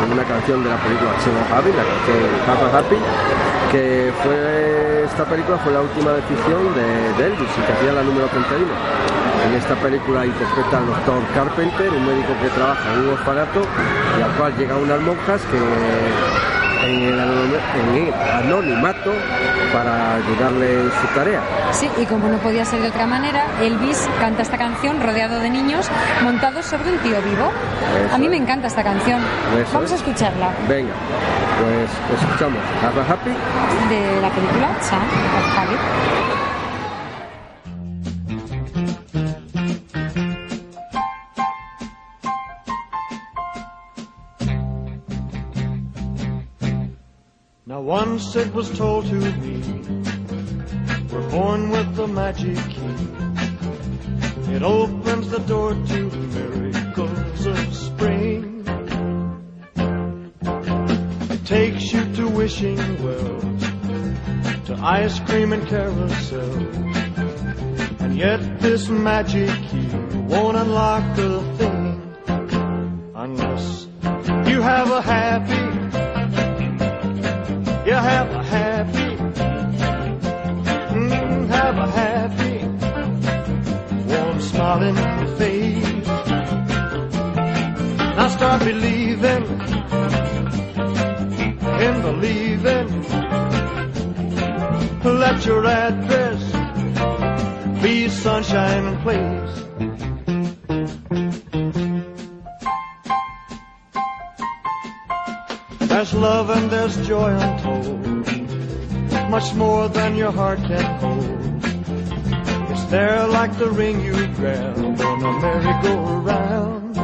[0.00, 2.96] con una canción de la película Chino Happy, la canción Happy,
[3.70, 8.02] que fue, esta película fue la última decisión de, de Elvis y que hacía la
[8.02, 8.64] número 31.
[9.46, 13.62] En esta película interpreta al doctor Carpenter, un médico que trabaja en un orfanato
[14.18, 15.58] y al cual llegan unas monjas que
[16.84, 19.12] en el, en el anonimato
[19.72, 21.40] para ayudarle en su tarea.
[21.72, 25.50] Sí, y como no podía ser de otra manera, Elvis canta esta canción rodeado de
[25.50, 25.88] niños
[26.22, 27.50] montados sobre un tío vivo.
[28.06, 29.20] Eso A mí me encanta esta canción.
[29.60, 30.00] Eso Vamos a es.
[30.00, 30.92] escucharla Venga,
[31.60, 33.30] pues escuchamos Have a Happy
[33.88, 35.02] de la película Chan
[35.38, 36.57] of
[48.18, 49.62] once it was told to me,
[51.12, 54.54] we're born with the magic key.
[54.54, 58.64] It opens the door to the miracles of spring.
[61.30, 63.62] It takes you to wishing wells,
[64.66, 66.52] to ice cream and carousel.
[68.00, 69.94] And yet this magic key
[70.26, 72.16] won't unlock a thing
[73.14, 73.87] unless
[85.38, 86.06] face.
[88.16, 89.44] Now start believing
[91.86, 92.88] in believing.
[95.04, 96.40] Let your address
[97.82, 99.54] be sunshine and place.
[105.88, 111.47] There's love and there's joy untold, much more than your heart can hold.
[112.88, 116.94] It's there like the ring you grab on a merry-go-round.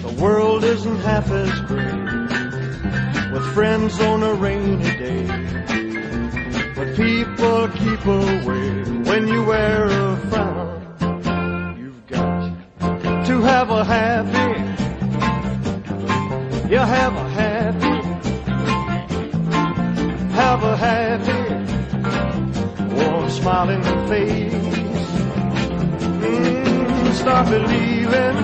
[0.00, 5.26] The world world isn't half as great with friends on a rainy day.
[6.74, 8.70] But people keep away
[9.08, 10.57] when you wear a frown.
[23.66, 24.52] Face.
[26.22, 28.36] Mm, start believing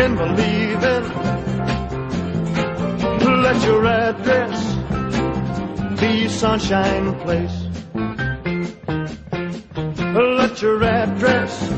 [0.00, 1.04] and believing.
[3.42, 4.74] Let your address
[5.98, 7.58] be Sunshine Place.
[10.14, 11.68] Let your address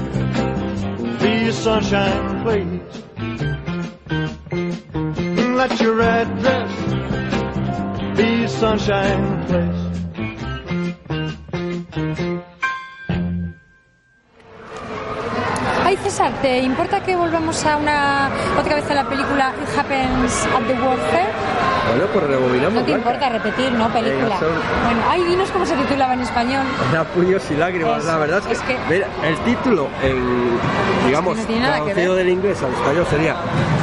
[1.22, 3.02] be Sunshine Place.
[5.54, 6.72] Let your address
[8.16, 9.85] be Sunshine Place.
[16.26, 20.62] César, ¿te importa que volvamos a una otra vez a la película It Happens at
[20.66, 21.26] the World Fair?
[21.88, 22.72] Bueno, pues rebobinamos.
[22.74, 22.98] No te Blanca.
[23.10, 23.88] importa repetir, ¿no?
[23.92, 24.36] Película.
[24.40, 26.64] Bueno, ay, dinos cómo se titulaba en español.
[26.92, 27.98] Da puños y lágrimas.
[27.98, 30.58] Eso, La verdad es que, es que- mira, el título, en,
[31.06, 32.24] digamos, no nada que traducido ver.
[32.24, 33.36] del inglés al español sería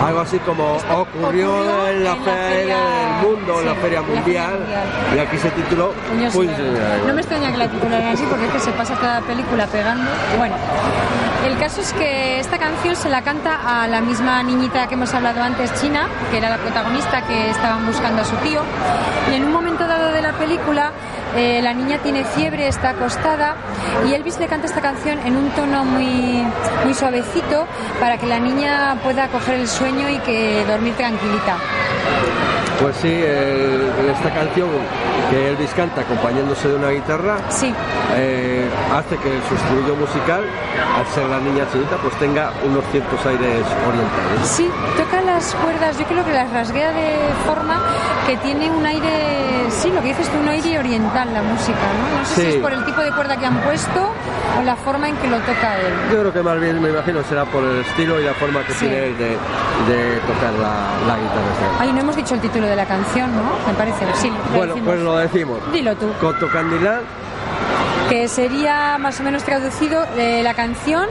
[0.06, 1.00] algo así como ocurrió,
[1.56, 4.42] ocurrió en la en la feria del mundo, en la sí, feria en la feria
[4.44, 5.16] mundial, mundial.
[5.16, 7.08] y aquí se tituló Puños y lágrimas.
[7.08, 10.12] No me extraña que la titularan así porque es que se pasa la película pegando.
[10.38, 10.56] Bueno,
[11.46, 15.14] el caso es que esta canción se la canta a la misma niñita que hemos
[15.14, 18.62] hablado antes, China, que era la protagonista que estaban buscando a su tío.
[19.32, 20.92] Y en un momento dado de la película,
[21.36, 23.56] eh, la niña tiene fiebre, está acostada
[24.08, 26.46] y Elvis le canta esta canción en un tono muy,
[26.86, 27.66] muy suavecito
[28.00, 31.58] para que la niña pueda coger el sueño y que dormir tranquilita.
[32.82, 34.68] Pues sí, el- esta canción
[35.34, 37.74] que Elvis canta acompañándose de una guitarra Sí,
[38.16, 40.44] eh, hace que su estribillo musical,
[40.96, 44.48] al ser la niña chinita, pues tenga unos ciertos aires orientales.
[44.48, 47.82] Sí, toca las cuerdas, yo creo que las rasguea de forma
[48.28, 52.20] que tiene un aire, sí, lo que dices tú, un aire oriental la música, ¿no?
[52.20, 52.48] No sé si Sí.
[52.50, 54.00] es por el tipo de cuerda que han puesto
[54.60, 55.94] o la forma en que lo toca él.
[56.12, 58.74] Yo creo que más bien, me imagino, será por el estilo y la forma que
[58.74, 58.80] Sí.
[58.86, 61.80] tiene él de, de tocar la, la guitarra.
[61.80, 63.44] Ay, no hemos dicho el título de la canción, ¿no?
[63.68, 64.30] Me parece, sí.
[64.30, 64.94] lo Bueno, decimos.
[64.94, 65.58] pues lo decimos.
[65.74, 66.14] Dilo tú.
[66.22, 67.02] Coto Candilán,
[68.10, 71.08] Que sería más o menos traducido eh, la canción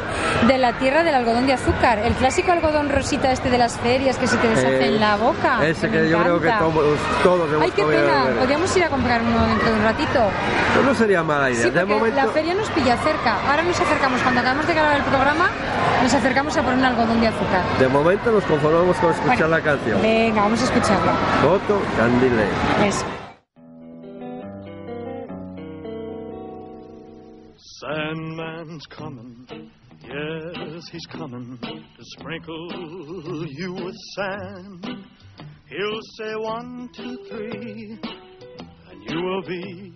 [0.47, 1.99] de la tierra del algodón de azúcar.
[1.99, 5.17] El clásico algodón rosita este de las ferias que se te deshace eh, en la
[5.17, 5.67] boca.
[5.67, 8.27] Ese que yo creo que todos, todos hemos Ay, qué pena.
[8.39, 10.21] Podríamos ir a comprar uno dentro de un ratito.
[10.75, 11.65] Pues no sería mala idea.
[11.65, 13.37] Sí, de porque momento, la feria nos pilla cerca.
[13.49, 15.51] Ahora nos acercamos, cuando acabamos de grabar el programa,
[16.03, 17.63] nos acercamos a por un algodón de azúcar.
[17.79, 20.03] de momento nos conformamos con escuchar Bueno, la canción.
[20.03, 21.13] Venga, vamos a escucharla.
[21.43, 22.47] Coto Candilán.
[22.87, 23.22] Eso.
[27.93, 29.47] Sandman's coming,
[30.03, 34.87] yes, he's coming to sprinkle you with sand.
[35.67, 37.99] He'll say one, two, three,
[38.89, 39.93] and you will be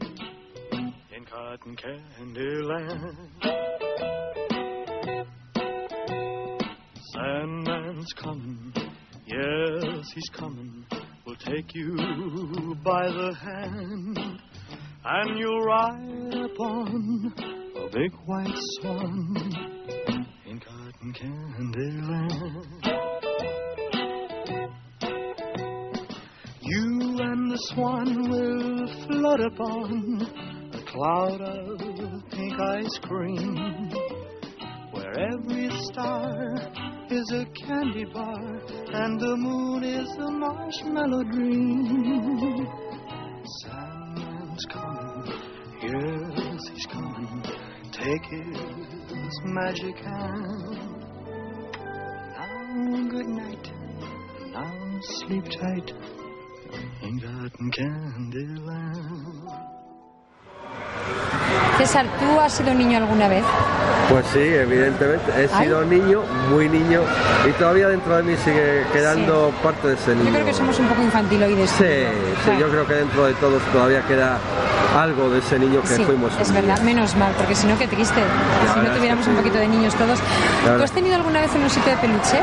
[1.17, 3.31] in cotton candy land.
[7.15, 8.75] Sandman's coming,
[9.27, 10.85] yes, he's coming.
[11.25, 14.19] Will take you by the hand
[15.09, 17.33] and you'll ride upon
[17.77, 19.37] a big white swan
[20.47, 22.67] in cotton candy land.
[26.61, 30.23] You and the swan will float upon
[30.75, 33.91] a cloud of pink ice cream,
[34.91, 36.33] where every star
[37.11, 38.61] is a candy bar
[38.93, 42.67] and the moon is a marshmallow dream.
[44.57, 45.25] Sandman's coming,
[45.83, 47.43] yes, he's coming.
[47.93, 51.03] Take his magic hand.
[52.37, 53.73] Now, good night.
[54.53, 55.93] Now, sleep tight
[57.03, 59.76] in cotton candy land.
[61.79, 63.45] César, ¿tú has sido niño alguna vez?
[64.09, 65.31] Pues sí, evidentemente.
[65.37, 65.65] He Ay.
[65.67, 67.03] sido niño, muy niño,
[67.47, 70.27] y todavía dentro de mí sigue quedando parte de ese niño.
[70.27, 71.71] Yo creo que somos un poco infantiloides.
[71.71, 72.61] Sí, sí, Claro.
[72.61, 74.39] yo creo que dentro de todos todavía queda
[74.99, 76.33] algo de ese niño que Sí, fuimos.
[76.41, 78.23] es verdad, menos mal, porque si no, qué triste.
[78.73, 80.19] si no tuviéramos un poquito de niños todos.
[80.65, 82.41] ¿Tú has tenido alguna vez un osito de peluche?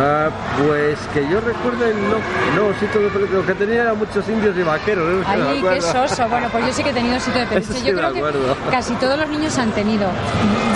[0.00, 2.18] Ah, pues que yo recuerde, no,
[2.54, 5.24] no, sitio de peluche, lo que tenía eran muchos indios y vaqueros, ¿eh?
[5.26, 6.28] Ay, qué soso.
[6.28, 7.72] Bueno, pues yo sí que he tenido osito de peluche.
[7.72, 8.22] Sí yo creo que
[8.70, 10.08] casi todos los niños han tenido.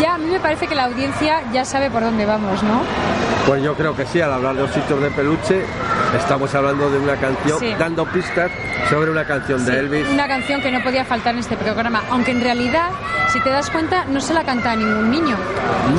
[0.01, 2.81] Ya a mí me parece que la audiencia ya sabe por dónde vamos, ¿no?
[3.47, 5.65] Pues yo creo que sí, al hablar de ositos de peluche,
[6.17, 7.75] estamos hablando de una canción, Sí.
[7.79, 8.51] dando pistas
[8.91, 10.09] sobre una canción de Sí, Elvis.
[10.09, 12.91] Una canción que no podía faltar en este programa, aunque en realidad,
[13.33, 15.37] si te das cuenta, no se la canta a ningún niño.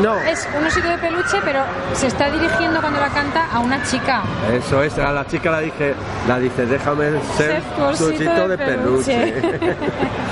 [0.02, 1.62] No, Es un osito de peluche, pero
[1.94, 4.24] se está dirigiendo cuando la canta a una chica.
[4.52, 5.94] eso es, a la chica la dije,
[6.28, 9.34] la dice, déjame ser Ser osito de de peluche.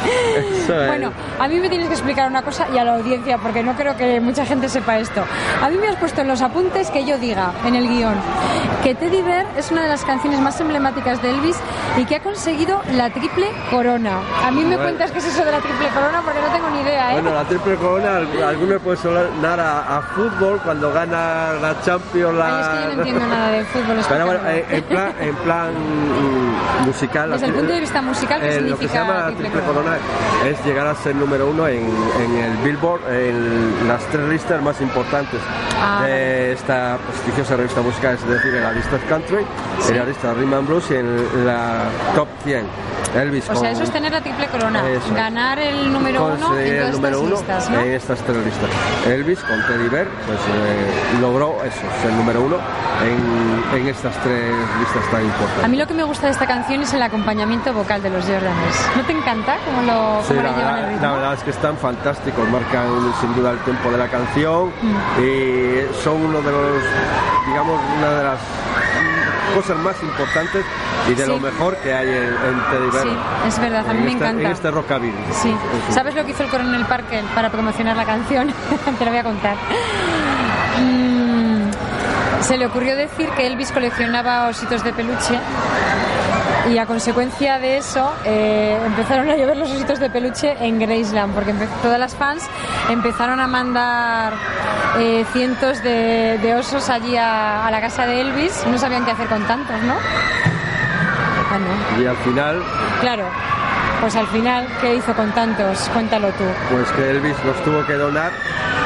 [0.64, 0.88] Eso es.
[0.88, 3.76] Bueno, a mí me tienes que explicar una cosa y a la audiencia, porque no
[3.76, 5.24] creo que mucha gente sepa esto.
[5.62, 8.16] A mí me has puesto en los apuntes que yo diga en el guion
[8.84, 11.58] que Teddy Bear es una de las canciones más emblemáticas de Elvis
[11.98, 14.20] y que ha conseguido la triple corona.
[14.46, 14.84] A mí me Bueno.
[14.84, 17.22] cuentas qué es eso de la triple corona porque no tengo ni idea, ¿eh?
[17.22, 22.38] Bueno, la triple corona, al- algunos pueden sonar a, a fútbol cuando gana la Champions.
[22.38, 22.46] La...
[22.46, 23.98] Ay, es que yo no entiendo nada de fútbol.
[24.10, 27.32] Pero bueno, eh, en plan, en plan mm, musical.
[27.32, 29.50] Desde el punto de vista musical, ¿qué eh, Lo que se significa llama la triple
[29.50, 29.98] triple corona?
[29.98, 31.86] corona es llegar a ser número uno en,
[32.20, 35.40] en el Billboard, en las tres listas más importantes
[35.84, 39.44] Ah, de esta prestigiosa revista musical, es decir, en la lista Country,
[40.08, 41.84] lista Rhythm and Blues y en la
[42.16, 42.66] Top 100.
[43.16, 44.88] Elvis O sea, con- eso es tener la triple corona.
[44.90, 45.14] Eso.
[45.14, 47.80] Ganar el número uno en el número estas uno listas, ¿no?
[47.82, 48.70] en estas tres listas.
[49.06, 52.56] Elvis con Teddy Bear pues, eh, logró eso, ser número uno
[53.04, 55.66] en, en estas tres listas tan importantes.
[55.66, 58.24] A mí lo que me gusta de esta canción es el acompañamiento vocal de los
[58.24, 58.76] Jordanes.
[58.96, 61.06] ¿No te encanta cómo lo, Sí, cómo le la, llevan el verdad, ritmo?
[61.08, 62.88] la verdad es que están fantásticos, marcan
[63.20, 65.22] sin duda el tempo de la canción Mm.
[65.22, 66.84] y son uno de los,
[67.48, 68.40] digamos, una de las
[69.54, 70.66] cosas más importantes
[71.10, 71.30] y de Sí.
[71.32, 73.04] lo mejor que hay en, en Teddy.
[73.04, 74.44] Sí, es verdad, a mí en me este- encanta.
[74.44, 75.14] En este rockabilly.
[75.34, 75.56] Sí.
[75.90, 78.54] ¿Sabes lo que hizo el coronel Parker para promocionar la canción?
[79.00, 79.56] Te lo voy a contar.
[80.80, 81.70] Mm,
[82.42, 85.40] se le ocurrió decir que Elvis coleccionaba ositos de peluche
[86.70, 91.34] y a consecuencia de eso eh, empezaron a llover los ositos de peluche en Graceland
[91.34, 92.44] porque todas las fans
[92.90, 94.34] empezaron a mandar
[95.00, 99.12] eh, cientos de, de osos allí a, a la casa de Elvis no sabían qué
[99.12, 99.96] hacer con tantos, ¿no?
[101.52, 101.58] Ah,
[101.98, 102.02] no.
[102.02, 102.62] Y al final,
[103.02, 103.26] Claro,
[104.02, 105.88] pues al final, ¿qué hizo con tantos?
[105.94, 106.44] Cuéntalo tú.
[106.72, 108.32] pues que Elvis los tuvo que donar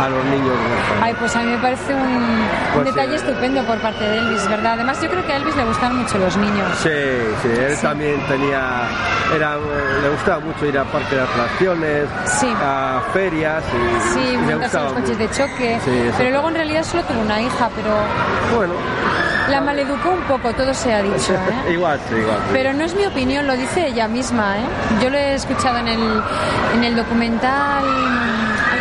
[0.01, 1.01] a los niños huérfanos.
[1.03, 3.26] Ay, pues a mí me parece un, un Pues detalle sí.
[3.26, 4.74] estupendo por parte de Elvis, ¿verdad?
[4.74, 6.68] Además, yo creo que a Elvis le gustan mucho los niños.
[6.84, 6.89] Sí,
[7.41, 7.82] sí, él Sí.
[7.82, 8.82] también tenía,
[9.34, 9.55] era,
[10.01, 12.53] le gustaba mucho ir a parques de atracciones, Sí.
[12.61, 15.80] a ferias y, Sí, y montarse en los coches de choque.
[16.18, 17.95] Pero luego en realidad solo tuvo una hija, pero
[18.57, 18.74] Bueno,
[19.50, 21.74] la maleducó un poco, todo se ha dicho, ¿eh?
[21.74, 22.38] igual, sí, igual.
[22.38, 22.50] sí.
[22.54, 24.62] Pero no es mi opinión, lo dice ella misma, ¿eh?
[25.02, 26.22] Yo lo he escuchado en el,
[26.76, 27.84] en el documental...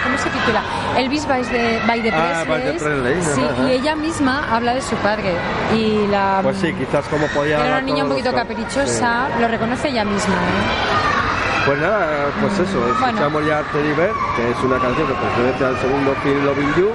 [0.03, 0.63] ¿Cómo se titula?
[0.99, 2.45] Elvis by the, by the Ah.
[2.47, 3.63] Presley, Sí, ajá.
[3.67, 5.33] y ella misma habla de su padre.
[5.75, 6.41] Y la...
[6.43, 7.59] Pues sí, quizás como podía...
[7.59, 10.35] Era una niña un poquito los- caprichosa, lo reconoce ella misma.
[10.35, 11.65] ¿eh?
[11.67, 13.07] Pues nada, pues eso, Bueno.
[13.09, 16.91] escuchamos ya Teddy Bear, que es una canción que pertenece al segundo film Loving You.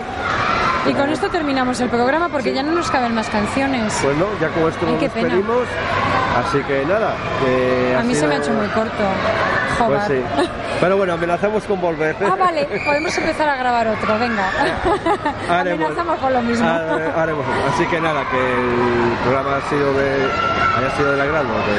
[0.87, 3.99] Y con esto terminamos el programa porque ya no nos caben más canciones.
[4.01, 5.67] Pues no, ya con esto Ay, nos despedimos.
[6.39, 7.13] Así que nada,
[7.43, 8.93] que A mí se me ha hecho muy corto.
[9.85, 10.23] Pues Joder.
[10.37, 10.45] sí.
[10.79, 12.15] Pero bueno, amenazamos con volver.
[12.25, 14.49] Ah, vale, podemos empezar a grabar otro, venga.
[15.49, 16.65] Haremos- Amenazamos con lo mismo.
[16.67, 17.73] Hare- haremos otro.
[17.73, 20.27] Así que nada, que el programa ha sido de,
[20.77, 21.75] haya sido del agrado de,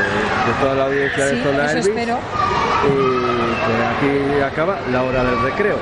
[0.53, 1.87] de toda la audiencia Sí, de Zona eso Elvis.
[1.89, 2.19] espero.
[2.87, 2.97] Y
[3.67, 5.77] que aquí acaba la hora del recreo.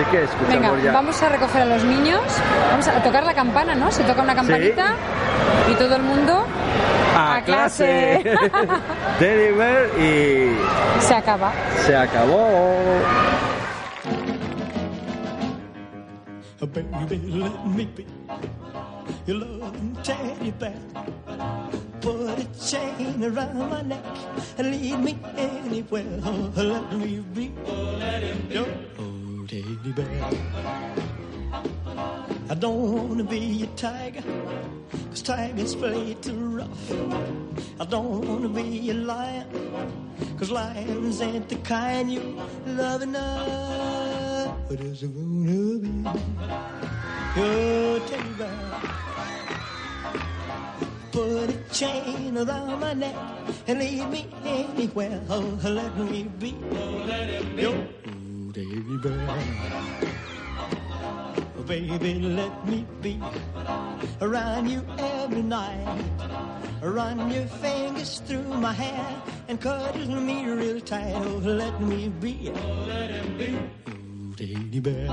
[0.00, 0.92] Así que escuchamos Venga, ya.
[0.92, 2.22] vamos a recoger a los niños.
[2.70, 3.92] Vamos a tocar la campana, ¿no?
[3.92, 4.94] Se toca una campanita
[5.70, 6.46] y todo el mundo
[7.14, 8.22] a, a clase.
[9.20, 10.56] Bear y
[11.00, 11.52] se acaba.
[11.84, 12.78] se acabó.
[16.72, 18.06] Baby, let me be
[19.26, 20.72] your loving teddy bear.
[22.00, 24.04] Put a chain around my neck
[24.56, 26.20] and lead me anywhere.
[26.24, 27.52] Oh, let me be
[28.48, 28.66] your
[29.52, 30.30] oh, teddy bear.
[32.48, 34.22] I don't wanna be a tiger,
[35.10, 36.92] cause tigers play too rough.
[37.80, 39.46] I don't wanna be a lion,
[40.38, 44.56] cause lions ain't the kind you love enough.
[44.68, 45.88] But I just wanna be
[47.36, 48.82] your teddy bear.
[51.12, 53.16] Put a chain around my neck
[53.66, 55.20] and lead me anywhere.
[55.28, 57.68] Oh, let me be oh, teddy bear.
[57.68, 58.19] Oh,
[58.52, 58.98] baby,
[61.56, 63.20] oh, baby, let me be
[64.20, 66.04] around you every night.
[66.82, 71.14] Run your fingers through my hair and cuddle me real tight.
[71.14, 72.50] Oh, let me be.
[72.54, 75.08] Oh, teddy bear.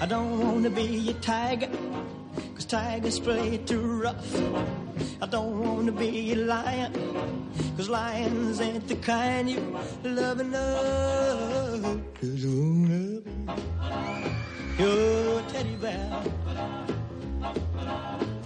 [0.00, 1.68] I don't wanna be a tiger,
[2.60, 4.34] cause tigers play too rough.
[5.22, 6.92] I don't wanna be a lion,
[7.76, 11.82] cause lions ain't the kind you love enough.
[11.82, 13.22] Wanna be
[14.78, 16.22] your teddy bear.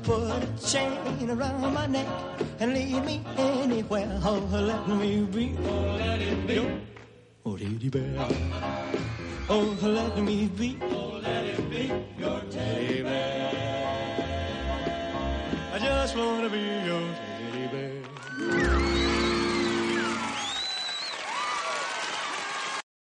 [0.05, 2.07] Put a chain around my neck
[2.61, 4.21] and lead me anywhere.
[4.23, 5.57] Oh, let me be.
[5.59, 6.59] Oh, let it be.
[7.45, 8.29] Oh, teddy bear.
[9.49, 10.79] Oh, let me be.
[10.83, 14.04] Oh, let it be your teddy bear.
[15.75, 18.94] I just wanna be your teddy bear.